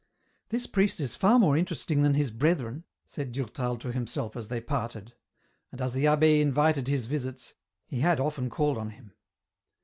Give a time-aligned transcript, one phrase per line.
[0.49, 4.59] "This priest is far more interesting than his brethren," said Durtal to himself as they
[4.59, 5.13] parted;
[5.71, 7.53] and, as the abbe invited his visits,
[7.85, 9.13] he had often called on him.